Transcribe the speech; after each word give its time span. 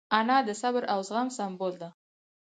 انا 0.19 0.37
د 0.47 0.49
صبر 0.61 0.83
او 0.93 0.99
زغم 1.07 1.27
سمبول 1.37 1.73
ده 1.81 1.89